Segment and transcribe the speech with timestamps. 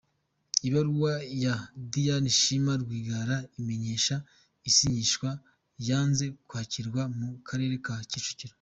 [0.67, 1.13] Ibaruwa
[1.43, 1.55] ya
[1.91, 4.15] Diane Shima Rwigara imenyesha
[4.69, 5.29] isinyishwa
[5.87, 8.49] yanze kwakirwa mu karere ka Kicukiro